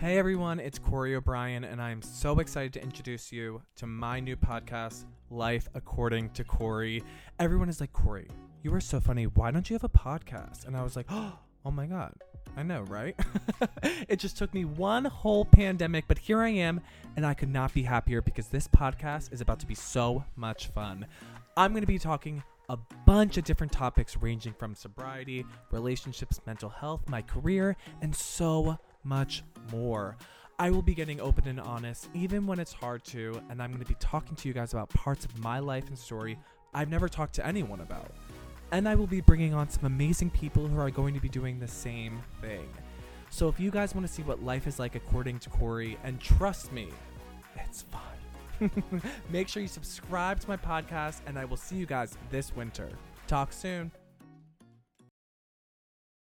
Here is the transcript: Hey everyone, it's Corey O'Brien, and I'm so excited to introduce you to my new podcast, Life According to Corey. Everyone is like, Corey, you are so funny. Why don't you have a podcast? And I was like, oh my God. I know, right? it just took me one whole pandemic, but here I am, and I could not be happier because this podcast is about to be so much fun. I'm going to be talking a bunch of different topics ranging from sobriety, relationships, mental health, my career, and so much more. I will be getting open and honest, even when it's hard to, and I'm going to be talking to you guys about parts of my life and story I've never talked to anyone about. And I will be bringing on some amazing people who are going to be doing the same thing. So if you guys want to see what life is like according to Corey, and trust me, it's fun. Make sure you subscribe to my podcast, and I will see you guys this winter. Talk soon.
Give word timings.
Hey 0.00 0.16
everyone, 0.16 0.60
it's 0.60 0.78
Corey 0.78 1.14
O'Brien, 1.14 1.62
and 1.62 1.78
I'm 1.78 2.00
so 2.00 2.38
excited 2.38 2.72
to 2.72 2.82
introduce 2.82 3.30
you 3.30 3.60
to 3.76 3.86
my 3.86 4.18
new 4.18 4.34
podcast, 4.34 5.04
Life 5.28 5.68
According 5.74 6.30
to 6.30 6.42
Corey. 6.42 7.02
Everyone 7.38 7.68
is 7.68 7.82
like, 7.82 7.92
Corey, 7.92 8.26
you 8.62 8.72
are 8.72 8.80
so 8.80 8.98
funny. 8.98 9.24
Why 9.24 9.50
don't 9.50 9.68
you 9.68 9.74
have 9.74 9.84
a 9.84 9.90
podcast? 9.90 10.66
And 10.66 10.74
I 10.74 10.82
was 10.82 10.96
like, 10.96 11.04
oh 11.10 11.36
my 11.70 11.84
God. 11.84 12.14
I 12.56 12.62
know, 12.62 12.80
right? 12.84 13.14
it 14.08 14.16
just 14.16 14.38
took 14.38 14.54
me 14.54 14.64
one 14.64 15.04
whole 15.04 15.44
pandemic, 15.44 16.06
but 16.08 16.16
here 16.16 16.40
I 16.40 16.48
am, 16.48 16.80
and 17.16 17.26
I 17.26 17.34
could 17.34 17.50
not 17.50 17.74
be 17.74 17.82
happier 17.82 18.22
because 18.22 18.48
this 18.48 18.68
podcast 18.68 19.34
is 19.34 19.42
about 19.42 19.60
to 19.60 19.66
be 19.66 19.74
so 19.74 20.24
much 20.34 20.68
fun. 20.68 21.04
I'm 21.58 21.72
going 21.72 21.82
to 21.82 21.86
be 21.86 21.98
talking 21.98 22.42
a 22.70 22.78
bunch 23.04 23.36
of 23.36 23.44
different 23.44 23.72
topics 23.72 24.16
ranging 24.16 24.54
from 24.54 24.74
sobriety, 24.74 25.44
relationships, 25.70 26.40
mental 26.46 26.70
health, 26.70 27.06
my 27.06 27.20
career, 27.20 27.76
and 28.00 28.16
so 28.16 28.78
much 29.04 29.42
more. 29.70 30.16
I 30.58 30.70
will 30.70 30.82
be 30.82 30.94
getting 30.94 31.20
open 31.20 31.48
and 31.48 31.58
honest, 31.60 32.10
even 32.12 32.46
when 32.46 32.58
it's 32.58 32.72
hard 32.72 33.02
to, 33.04 33.40
and 33.48 33.62
I'm 33.62 33.70
going 33.70 33.82
to 33.82 33.88
be 33.88 33.96
talking 33.98 34.36
to 34.36 34.48
you 34.48 34.52
guys 34.52 34.72
about 34.72 34.90
parts 34.90 35.24
of 35.24 35.38
my 35.38 35.58
life 35.58 35.88
and 35.88 35.98
story 35.98 36.38
I've 36.72 36.88
never 36.88 37.08
talked 37.08 37.34
to 37.34 37.46
anyone 37.46 37.80
about. 37.80 38.12
And 38.72 38.88
I 38.88 38.94
will 38.94 39.06
be 39.06 39.20
bringing 39.20 39.54
on 39.54 39.68
some 39.68 39.84
amazing 39.84 40.30
people 40.30 40.66
who 40.68 40.78
are 40.78 40.90
going 40.90 41.14
to 41.14 41.20
be 41.20 41.28
doing 41.28 41.58
the 41.58 41.66
same 41.66 42.22
thing. 42.40 42.68
So 43.30 43.48
if 43.48 43.58
you 43.58 43.70
guys 43.70 43.94
want 43.94 44.06
to 44.06 44.12
see 44.12 44.22
what 44.22 44.42
life 44.42 44.66
is 44.66 44.78
like 44.78 44.94
according 44.94 45.38
to 45.40 45.50
Corey, 45.50 45.98
and 46.04 46.20
trust 46.20 46.72
me, 46.72 46.88
it's 47.56 47.82
fun. 47.82 48.70
Make 49.30 49.48
sure 49.48 49.62
you 49.62 49.68
subscribe 49.68 50.40
to 50.40 50.48
my 50.48 50.56
podcast, 50.56 51.20
and 51.26 51.38
I 51.38 51.44
will 51.44 51.56
see 51.56 51.76
you 51.76 51.86
guys 51.86 52.16
this 52.30 52.54
winter. 52.54 52.90
Talk 53.26 53.52
soon. 53.52 53.90